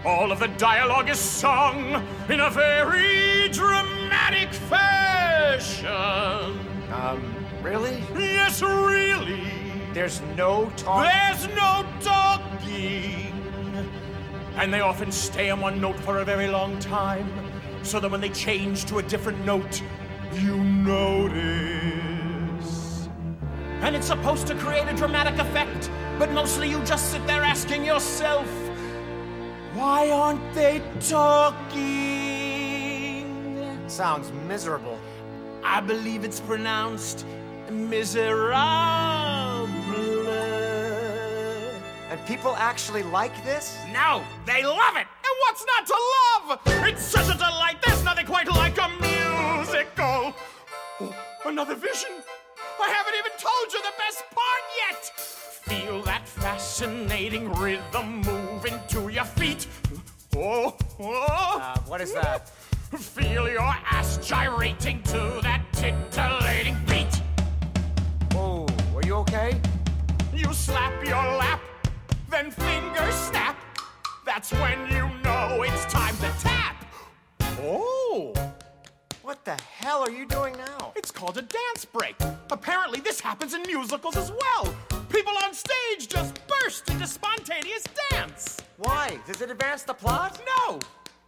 [0.05, 5.34] All of the dialogue is sung in a very dramatic fashion.
[9.95, 11.09] There's no talking.
[11.09, 13.33] There's no talking.
[14.57, 17.33] And they often stay on one note for a very long time,
[17.85, 19.81] so that when they change to a different note,
[20.35, 21.35] you notice.
[23.83, 27.85] And it's supposed to create a dramatic effect, but mostly you just sit there asking
[27.85, 28.49] yourself,
[29.75, 31.85] why aren't they talking?
[33.87, 34.99] Sounds miserable.
[35.63, 37.25] I believe it's pronounced
[37.71, 39.44] miserable.
[42.25, 43.77] And people actually like this?
[43.93, 45.07] No, they love it.
[45.27, 46.89] And what's not to love?
[46.89, 47.77] It's such a delight.
[47.85, 50.35] There's nothing quite like a musical.
[51.01, 52.13] Oh, another vision.
[52.81, 55.05] I haven't even told you the best part yet.
[55.69, 59.67] Feel that fascinating rhythm moving to your feet.
[60.35, 61.59] Oh, oh.
[61.61, 62.49] Uh, what is that?
[62.99, 67.21] Feel your ass gyrating to that titillating beat.
[68.35, 69.61] Oh, are you okay?
[70.33, 71.61] You slap your lap,
[72.35, 73.57] then fingers snap.
[74.27, 76.85] That's when you know it's time to tap.
[77.63, 78.33] Oh,
[79.23, 80.93] What the hell are you doing now?
[80.97, 82.17] it's called a dance break.
[82.51, 84.75] Apparently, this happens in musicals as well.
[85.11, 88.57] People on stage just burst into spontaneous dance.
[88.79, 89.17] Why?
[89.29, 90.41] Does it advance the plot?
[90.59, 90.81] No,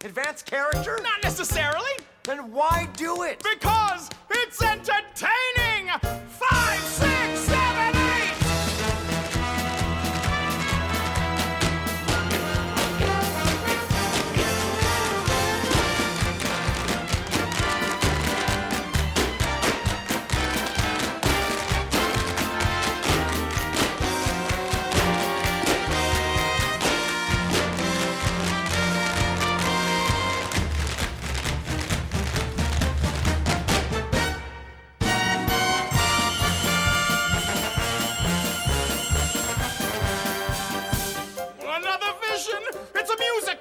[0.03, 0.99] Advance character?
[1.03, 3.41] not necessarily, Then why do it?
[3.49, 5.89] because it's entertaining.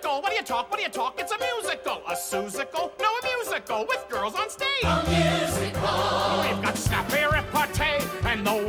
[0.06, 0.22] Musical!
[0.22, 0.70] What do you talk?
[0.70, 1.14] What do you talk?
[1.18, 2.00] It's a musical!
[2.06, 2.92] A Seussical?
[3.00, 4.84] No, a musical with girls on stage!
[4.84, 6.42] A musical!
[6.42, 8.64] We've got snappy repartee, and the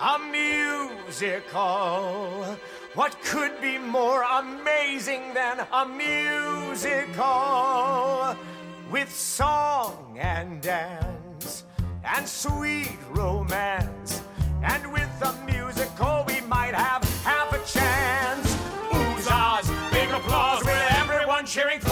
[0.00, 1.58] A musical.
[2.94, 7.22] What could be more amazing than a musical?
[8.90, 11.64] With song and dance
[12.04, 14.22] and sweet romance.
[14.62, 18.56] And with a musical, we might have half a chance.
[18.90, 21.91] Oozahs, big applause with everyone cheering for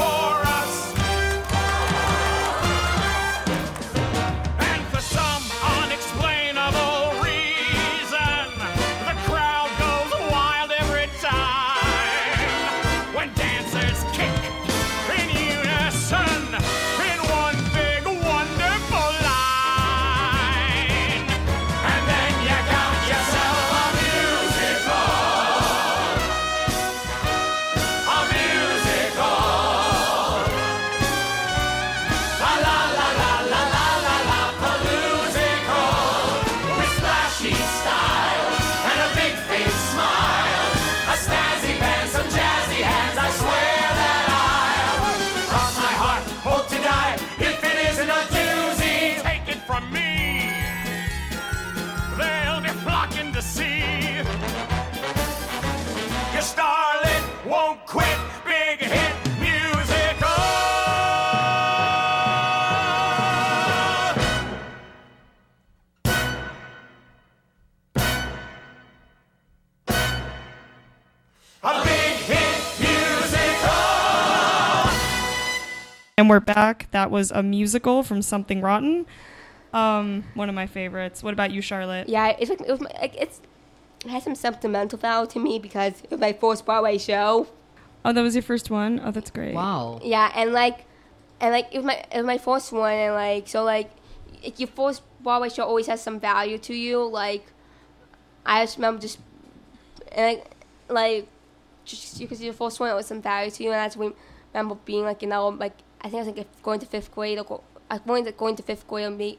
[76.20, 76.86] And we're back.
[76.90, 79.06] That was a musical from Something Rotten.
[79.72, 81.22] Um, one of my favorites.
[81.22, 82.10] What about you, Charlotte?
[82.10, 83.40] Yeah, it's like it was my, like it's
[84.04, 87.48] it has some sentimental value to me because it was my first Broadway show.
[88.04, 89.00] Oh, that was your first one.
[89.02, 89.54] Oh, that's great.
[89.54, 89.98] Wow.
[90.04, 90.84] Yeah, and like,
[91.40, 93.90] and like it was my it was my first one, and like so like,
[94.42, 97.02] if your first Broadway show always has some value to you.
[97.02, 97.46] Like,
[98.44, 99.18] I just remember just,
[100.12, 100.50] and like,
[100.90, 101.28] like,
[101.86, 103.96] just because your first one it was some value to you, and I just
[104.52, 107.38] remember being like you know like I think I was like going to fifth grade
[107.38, 109.38] or go, I was going to going to fifth grade or me,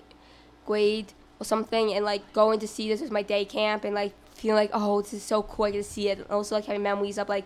[0.65, 4.13] grade or something, and like going to see this was my day camp, and like
[4.35, 6.65] feeling like oh this is so cool I get to see it, and also like
[6.65, 7.45] having memories of like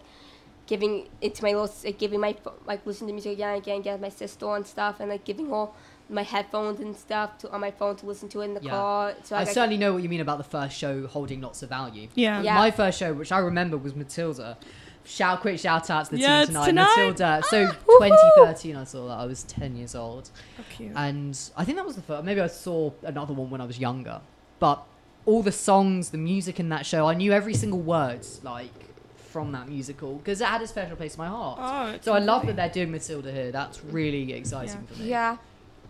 [0.68, 3.82] giving it to my little, like giving my like listening to music again and again,
[3.82, 5.68] getting my sister and stuff, and like giving her
[6.08, 8.70] my headphones and stuff to, on my phone to listen to it in the Yeah.
[8.70, 9.14] car.
[9.24, 11.70] So I like, certainly know what you mean about the first show holding lots of
[11.70, 12.08] value.
[12.14, 12.42] Yeah.
[12.44, 12.56] Yeah.
[12.56, 14.58] My first show, which I remember, was Matilda.
[15.06, 16.66] Shout quick shout out to the Yeah, team tonight.
[16.68, 16.96] tonight.
[16.98, 17.44] Matilda.
[17.50, 18.10] So ah, woohoo.
[18.10, 19.14] 2013, I saw that.
[19.20, 20.64] I was 10 years old, Oh,
[20.96, 22.24] and I think that was the first.
[22.24, 24.22] Maybe I saw another one when I was younger,
[24.60, 24.84] but
[25.26, 28.72] all the songs, the music in that show, I knew every single word like
[29.18, 31.60] from that musical because it had a special place in my heart.
[31.62, 32.54] Oh, it's so I love lovely.
[32.54, 33.52] that they're doing Matilda here.
[33.52, 34.96] That's really exciting Yeah.
[34.96, 35.10] for me.
[35.10, 35.38] yeah,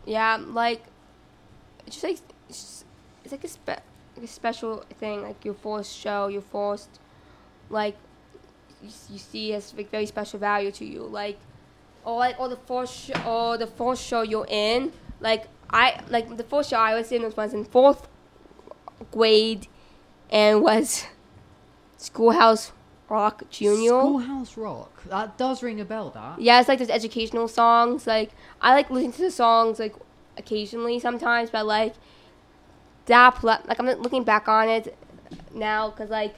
[0.06, 0.82] yeah, like
[1.88, 2.86] it's just like it's, just-
[3.23, 3.67] it's like a, spe-
[4.15, 6.89] like a special thing, like your first show, your first
[7.69, 7.95] like
[8.85, 11.37] you, you see has like very special value to you, like
[12.03, 16.37] or like or the first sh- or the first show you're in, like I like
[16.37, 18.07] the first show I was in was, was in fourth
[19.11, 19.67] grade,
[20.29, 21.05] and was
[21.97, 22.71] Schoolhouse
[23.09, 23.99] Rock Junior.
[23.99, 25.03] Schoolhouse Rock.
[25.05, 26.09] That does ring a bell.
[26.11, 26.39] That.
[26.39, 28.07] Yeah, it's like those educational songs.
[28.07, 29.95] Like I like listening to the songs like
[30.37, 31.95] occasionally sometimes, but like
[33.05, 34.97] that pla- like I'm looking back on it
[35.53, 36.35] now because like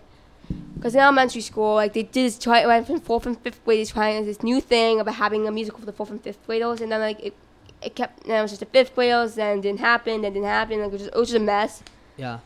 [0.77, 3.87] because in elementary school like they did this try went from fourth and fifth grade
[3.87, 6.91] trying this new thing about having a musical for the fourth and fifth graders, and
[6.91, 7.33] then like it
[7.81, 10.33] it kept then it was just the fifth graders, then it didn't happen, then it
[10.35, 10.79] didn't happen.
[10.79, 11.83] Like it was just, it was just a mess.
[12.15, 12.39] Yeah.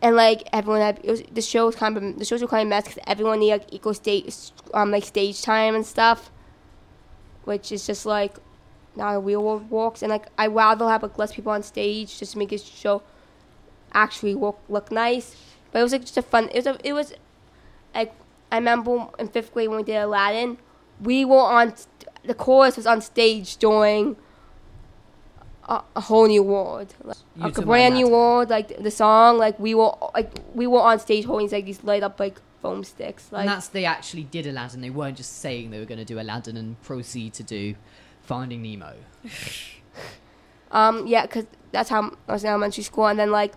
[0.00, 2.66] And like everyone had, it was, the show was kind of the shows were kind
[2.66, 4.34] of mess because everyone needed like equal stage,
[4.74, 6.30] um, like stage time and stuff,
[7.44, 8.36] which is just like
[8.96, 10.02] not a real world works.
[10.02, 13.02] And like I rather have like less people on stage just to make this show
[13.92, 15.36] actually look look nice.
[15.70, 16.48] But it was like just a fun.
[16.48, 17.14] It was a, it was
[17.94, 18.12] like
[18.50, 20.58] I remember in fifth grade when we did Aladdin,
[21.00, 21.74] we were on
[22.24, 24.16] the chorus was on stage doing
[25.64, 28.50] a, a whole new world, like, like a brand new world.
[28.50, 32.02] Like the song, like we were like we were on stage holding like these light
[32.02, 33.30] up like foam sticks.
[33.32, 34.80] Like and that's they actually did Aladdin.
[34.80, 37.74] They weren't just saying they were going to do Aladdin and proceed to do
[38.22, 38.94] Finding Nemo.
[40.72, 43.52] Um, yeah, because that's how I was in elementary school, and then like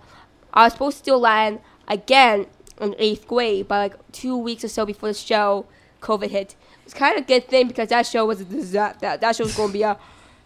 [0.54, 2.48] I was supposed to do Aladdin again
[2.82, 5.66] in eighth grade, but like two weeks or so before the show,
[6.02, 6.56] COVID hit.
[6.84, 9.00] It's kind of a good thing because that show was a disaster.
[9.02, 9.98] That, that show was going to be a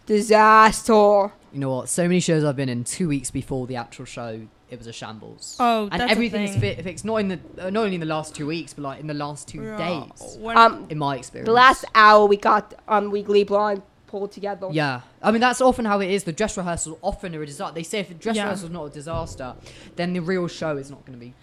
[0.05, 1.31] disaster.
[1.51, 1.89] You know what?
[1.89, 2.83] So many shows I've been in.
[2.83, 5.57] Two weeks before the actual show, it was a shambles.
[5.59, 6.75] Oh, and that's a everything is thing.
[6.75, 7.05] fi- fixed.
[7.05, 9.13] Not in the uh, not only in the last two weeks, but like in the
[9.13, 10.37] last two days.
[10.39, 14.69] When- Um, In my experience, the last hour we got um Legally Blonde pulled together.
[14.71, 16.23] Yeah, I mean that's often how it is.
[16.23, 17.73] The dress rehearsal often are a disaster.
[17.75, 18.43] They say if the dress Yeah.
[18.43, 19.55] rehearsal is not a disaster,
[19.95, 21.33] then the real show is not going to be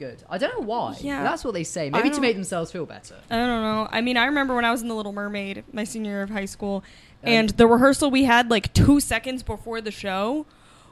[0.00, 0.22] good.
[0.28, 0.96] I don't know why.
[1.00, 1.22] Yeah.
[1.22, 1.90] that's what they say.
[1.90, 3.16] Maybe to make themselves feel better.
[3.30, 3.86] I don't know.
[3.92, 6.30] I mean, I remember when I was in The Little Mermaid, my senior year of
[6.30, 6.82] high school,
[7.22, 10.46] And- the rehearsal we had like two seconds before the show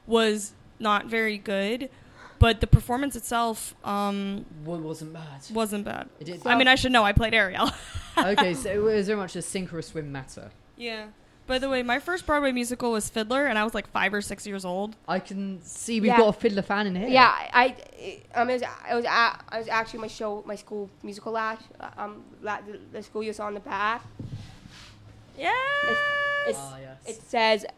[0.07, 1.89] was not very good,
[2.39, 5.41] but the performance itself um, wasn't bad.
[5.53, 6.09] wasn't bad.
[6.45, 7.03] I mean, I should know.
[7.03, 7.71] I played Ariel.
[8.17, 10.51] okay, so it was very much a sink or a swim matter?
[10.77, 11.07] yeah.
[11.49, 14.21] By the way, my first Broadway musical was Fiddler, and I was like five or
[14.21, 14.95] six years old.
[15.09, 16.19] I can see we've Yeah.
[16.19, 17.09] got a fiddler fan in here.
[17.09, 17.75] Yeah, I,
[18.35, 21.33] I um, it was, I was, at, I was actually my show, my school musical
[21.33, 21.63] last,
[21.97, 24.03] um, la- the, the school year's on the back.
[25.39, 25.53] Yeah.
[26.47, 27.17] It's, Ah, yes.
[27.17, 27.71] it says, Of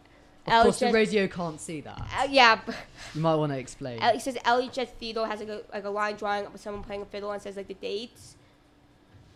[0.53, 1.99] Ellie course, the just- radio can't see that.
[2.19, 2.75] uh, yeah, but
[3.15, 4.03] You might want to explain.
[4.03, 7.07] it says LHS Theater has like a like a line drawing of someone playing a
[7.07, 8.35] fiddle and says like the dates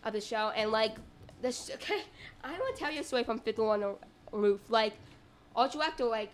[0.03, 0.95] of the show and like
[1.41, 1.69] this.
[1.75, 2.01] Okay,
[2.43, 3.95] I want to tell you a story from Fiddler on the
[4.35, 4.61] Roof.
[4.69, 4.93] Like,
[5.55, 6.31] our director like,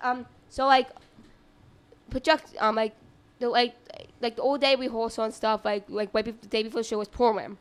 [0.00, 0.88] um, so like,
[2.10, 2.94] project um like
[3.38, 3.74] the like
[4.20, 6.88] like the old day rehearsal and stuff like like right before, the day before the
[6.88, 7.58] show was program.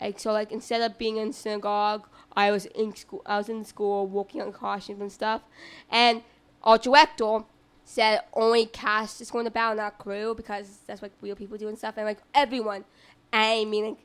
[0.00, 3.22] Like so like instead of being in synagogue, I was in school.
[3.26, 5.42] I was in school working on costumes and stuff,
[5.90, 6.22] and
[6.62, 7.44] our director
[7.84, 11.68] said only cast is going to bow, not crew, because that's what real people do
[11.68, 11.94] and stuff.
[11.96, 12.84] And like everyone,
[13.32, 13.98] I mean, like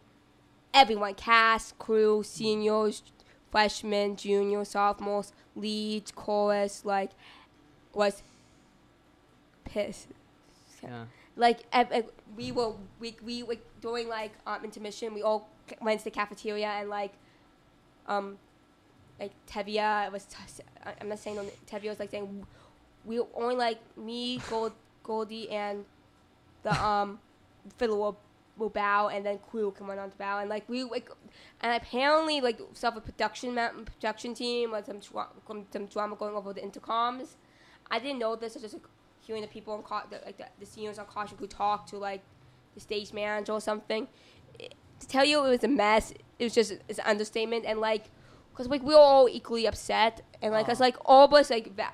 [0.73, 3.03] everyone, cast, crew, seniors,
[3.51, 7.11] freshmen, juniors, sophomores, leads, chorus, like
[7.93, 8.21] was
[9.65, 10.07] pissed.
[10.83, 11.05] Yeah.
[11.35, 11.61] Like
[12.35, 15.47] we were we we were doing like um, intermission, we all
[15.81, 17.13] went to the cafeteria and like
[18.07, 18.37] um
[19.19, 20.63] like Tevye was t-
[20.99, 22.45] I'm not saying no, Tevye was like saying
[23.05, 25.85] we were only like me Gold Goldie and
[26.63, 27.19] the um
[27.77, 28.17] fiddle
[28.59, 31.09] will, will bow and then crew come on to bow and like we like
[31.61, 35.29] and apparently like stuff with production ma- production team like some dra-
[35.71, 37.35] some drama going over the intercoms.
[37.91, 38.55] I didn't know this.
[38.55, 38.83] I was just like
[39.21, 42.21] hearing the people co- the, like the, the seniors on caution who talk to like
[42.75, 44.07] the stage manager or something.
[44.59, 47.79] It- to tell you it was a mess, it was just it's an understatement and
[47.79, 48.05] like
[48.51, 50.83] because like we were all equally upset and like cause Aw.
[50.83, 51.93] like all of us like va-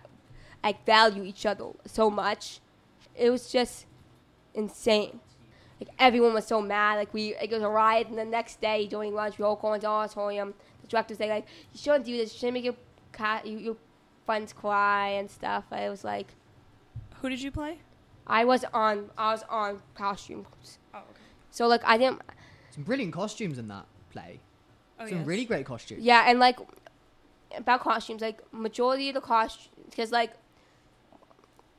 [0.63, 2.59] like value each other so much.
[3.15, 3.85] It was just
[4.55, 5.19] insane.
[5.79, 6.95] Like everyone was so mad.
[6.95, 8.07] Like we, it was a riot.
[8.07, 10.53] And the next day during lunch, we all go into the auditorium.
[10.81, 12.33] The director say like, "You shouldn't do this.
[12.33, 12.75] You shouldn't make your
[13.11, 13.77] cat, you, your
[14.25, 16.27] friends cry and stuff." I was like,
[17.21, 17.79] Who did you play?
[18.27, 20.79] I was on, I was on costumes.
[20.93, 21.07] Oh, okay.
[21.51, 22.21] So like I didn't,
[22.71, 24.39] Some brilliant costumes in that play.
[24.99, 25.27] Oh, Some yes.
[25.27, 26.01] really great costumes.
[26.03, 26.57] yeah, and like
[27.55, 30.33] about costumes, like majority of the costumes, because like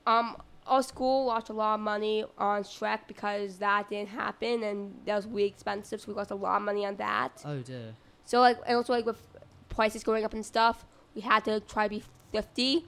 [0.07, 4.95] um our school lost a lot of money on Shrek because that didn't happen and
[5.05, 7.43] that was really expensive, so we lost a lot of money on that.
[7.45, 7.95] Oh dear.
[8.25, 9.21] So like, and also like with
[9.69, 12.03] prices going up and stuff, we had to try to be
[12.33, 12.85] thrifty.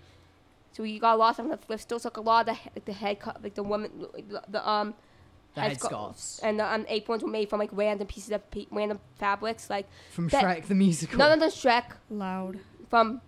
[0.73, 2.05] So we got lost on the thrift stores.
[2.05, 3.91] Like a lot of the like the head cut, like the woman,
[4.29, 4.95] the, the um,
[5.55, 6.41] The headscarves.
[6.43, 9.87] and the um, aprons were made from like random pieces of pe- random fabrics, like
[10.11, 11.19] From that- Shrek the musical.
[11.19, 12.61] none of the Shrek Loud.
[12.91, 13.21] from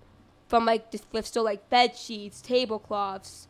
[0.49, 3.47] from like this thrift store, like bed sheets, tablecloths,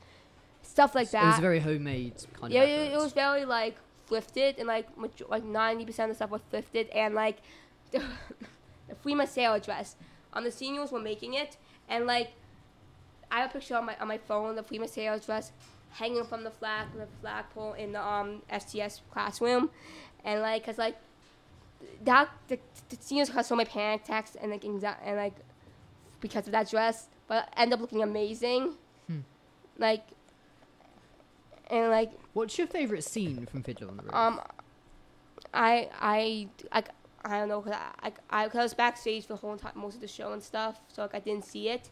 [0.62, 1.22] stuff like that.
[1.24, 3.76] It was very homemade kind Yeah, of it, it was very like
[4.08, 7.38] thrifted and like maj- like ninety percent of the stuff was thrifted and like
[7.92, 8.02] the,
[8.88, 9.96] the Fruma Sarah dress.
[10.32, 11.56] Um, the seniors were making it
[11.88, 12.32] and like
[13.30, 15.52] I have a picture on my on my phone the Fruma Sarah dress
[15.90, 19.70] hanging from the flag the flagpole in the um STS classroom,
[20.24, 20.96] and like cause like
[22.04, 22.58] that the,
[22.90, 24.82] the seniors had so many panic attacks and like and
[25.16, 25.34] like
[26.20, 28.74] because of that dress, but end up looking amazing.
[29.06, 29.20] Hmm.
[29.78, 30.04] Like
[31.70, 34.14] and like What's your favourite scene from Fiddler on the Roof?
[34.14, 34.40] um,
[35.52, 36.82] I I I,
[37.24, 39.96] I don't know cause I, I, I, cause I was backstage the whole time most
[39.96, 41.90] of the show and stuff, so like I didn't see it.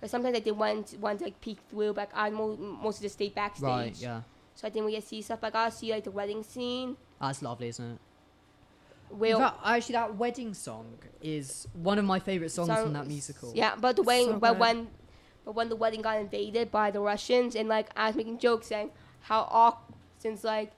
[0.00, 3.06] But sometimes I did want want to like peek through, but like, I mo- mostly
[3.06, 3.64] just stayed backstage.
[3.64, 4.20] right, yeah.
[4.54, 5.40] So I didn't really get to see stuff.
[5.40, 6.96] But I got to see like the wedding scene.
[7.20, 7.98] That's lovely, isn't it?
[9.10, 10.86] Will That- actually, that wedding song
[11.22, 13.52] is one of my favourite songs song- from that musical.
[13.54, 14.88] Yeah, but the wedding, So but when,
[15.48, 18.66] but when the wedding got invaded by the Russians, and like I was making jokes
[18.66, 20.72] saying how awkward since like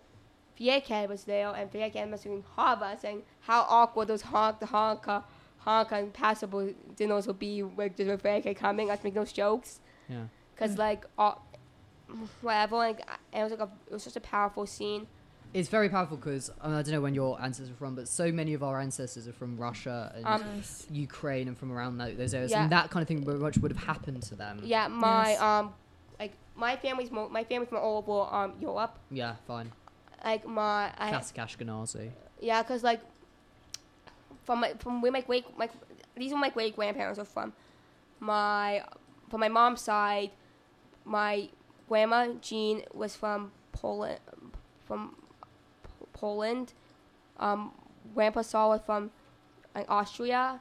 [0.56, 5.24] Fyedka was there and Fyedka was doing Hava saying how awkward those honk the honka
[5.66, 8.90] honka and passable dinners would be with just with Fyedka coming.
[8.90, 10.26] I was making those jokes Yeah.
[10.54, 11.32] because like uh,
[12.40, 12.76] whatever.
[12.76, 13.00] Like
[13.32, 15.08] it was like a it was such a powerful scene.
[15.52, 18.06] It's very powerful because I, mean, I don't know when your ancestors are from, but
[18.06, 22.14] so many of our ancestors are from Russia and Um, Ukraine and from around tho-
[22.14, 22.62] those areas, Yeah.
[22.62, 24.60] and that kind of thing very much would have happened to them.
[24.62, 25.40] Yeah, my Yes.
[25.42, 25.74] um
[26.20, 28.96] like my family's mo- my family's from all over um Europe.
[29.10, 29.72] Yeah, fine.
[30.24, 32.10] Like my I, Classic Ashkenazi.
[32.40, 33.00] Yeah, cause like
[34.44, 35.68] from my from where my great my
[36.16, 37.52] these are my great grandparents are from.
[38.20, 38.84] My
[39.30, 40.30] from my mom's side,
[41.04, 41.48] my
[41.88, 44.20] grandma Jean was from Poland,
[44.84, 45.19] from P-
[46.20, 46.72] Poland.
[47.38, 47.72] Um,
[48.14, 49.10] Grandpa Saul was from
[49.74, 50.60] like, Austria.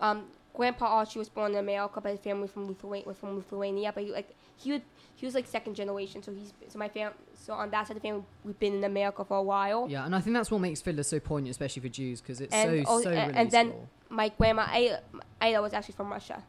[0.00, 0.24] Um,
[0.54, 3.92] Grandpa Austria was born in America, but his family from Lithuania was from Lithuania.
[3.94, 4.82] But he, like he would,
[5.14, 8.02] he was like second generation, so he's so my fam so on that side of
[8.02, 9.86] the family we've been in America for a while.
[9.88, 12.52] Yeah, and I think that's what makes Fiddler so poignant, especially for Jews, because it's
[12.52, 13.32] And so so a- releasable.
[13.36, 13.72] and then-
[14.08, 15.02] my grandma Ada,
[15.40, 16.42] Ada was actually from Russia,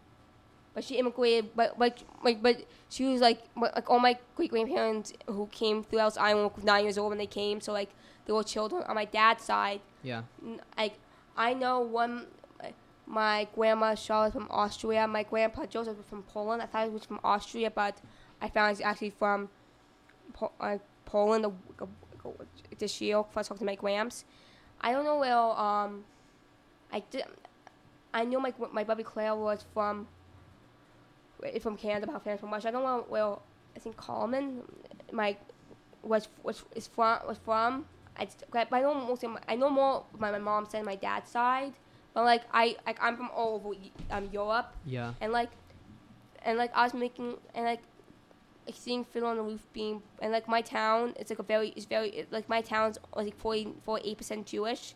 [0.74, 1.56] but she immigrated.
[1.56, 5.84] But like, like, but she was like, like like all my great grandparents who came
[5.84, 7.62] through Ellis Island were nine years old when they came.
[7.62, 7.90] So like,
[8.26, 8.84] they were children.
[8.84, 10.24] On my dad's side, yeah,
[10.78, 10.96] like,
[11.36, 12.28] I know one.
[13.08, 15.06] My grandma Charlotte from Austria.
[15.06, 16.62] My grandpa Joseph was from Poland.
[16.62, 17.98] I thought he was from Austria, but
[18.42, 19.50] I found he's actually from
[20.32, 21.44] po- uh, Poland.
[21.44, 21.88] The, the,
[22.78, 24.24] this year, first talked to my grams.
[24.80, 25.38] I don't know where.
[25.38, 26.06] Um,
[26.94, 27.24] I did.
[28.14, 30.08] I know my my Bobby Claire was from
[31.62, 32.70] from Canada, her family's from Russia.
[32.70, 33.36] I don't know where
[33.76, 34.62] I think Coleman,
[35.12, 35.38] my
[36.04, 37.86] was was is from was from.
[38.18, 40.96] I, but I know most of my, I know more my, my mom's side my
[40.96, 41.74] dad's side,
[42.14, 43.76] but like I like I'm from all over
[44.12, 45.14] um Europe yeah.
[45.22, 45.50] and like
[46.44, 47.82] and like I was making and like
[48.66, 51.70] like seeing Fiddle on the Roof being and like my town it's like a very
[51.76, 54.96] it's very it, like my town's like 40 48 percent Jewish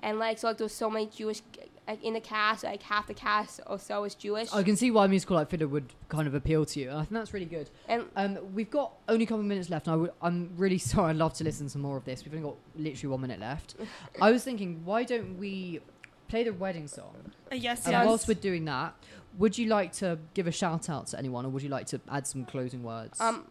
[0.00, 1.42] and like so like there was so many Jewish
[1.88, 4.52] like in the cast, like half the cast or so is Jewish.
[4.52, 6.88] I can see why a musical like Fiddler would kind of appeal to you.
[6.90, 7.68] and I think that's really good.
[7.88, 10.78] And Um, we've got only a couple of minutes left, and I would, I'm really
[10.92, 11.10] sorry.
[11.10, 12.24] I'd love to listen to more of this.
[12.24, 13.74] We've only got literally one minute left.
[14.22, 15.80] I was thinking, why don't we
[16.28, 17.32] play the wedding song?
[17.50, 18.06] Uh, yes, And yes.
[18.06, 18.94] whilst we're doing that,
[19.38, 22.00] would you like to give a shout out to anyone, or would you like to
[22.08, 23.20] add some closing words?
[23.20, 23.44] um,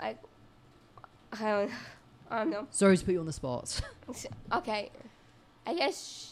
[0.00, 0.18] like
[1.32, 1.70] I don't,
[2.30, 2.66] I don't know.
[2.70, 3.80] sorry to put you on the spot.
[4.52, 4.90] Okay,
[5.66, 6.31] I guess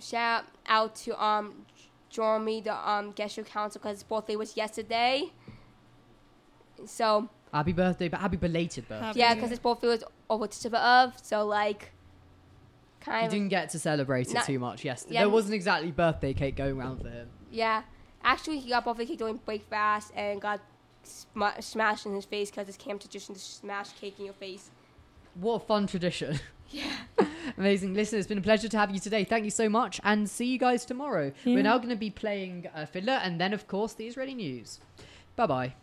[0.00, 1.66] shout out to um
[2.10, 5.30] Jeremy, the um Gesher council, because his birthday was yesterday.
[6.84, 9.06] So happy birthday, but happy belated birthday.
[9.06, 11.18] Happy yeah, because his birthday was over December of.
[11.22, 11.92] So like,
[13.00, 15.14] You kind of didn't get to celebrate it Not- too much yesterday.
[15.14, 15.20] yeah.
[15.22, 17.28] There wasn't exactly birthday cake going around for him.
[17.50, 17.82] yeah.
[18.24, 20.60] Actually, he got birthday cake during breakfast and got
[21.04, 24.70] sm- smashed in his face because it's camp tradition to smash cake in your face.
[25.34, 26.40] What a fun tradition.
[26.70, 26.92] Yeah.
[27.56, 27.94] Amazing.
[27.94, 29.24] Listen, it's been a pleasure to have you today.
[29.24, 31.32] Thank you so much and see you guys tomorrow.
[31.44, 31.54] Yeah.
[31.54, 34.80] We're now going to be playing uh, Fiddler and then, of course, the Israeli news.
[35.36, 35.74] Bye bye.